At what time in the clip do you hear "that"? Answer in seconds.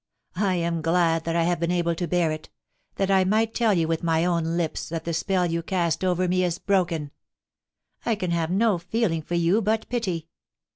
1.25-1.35, 2.95-3.11, 4.89-5.03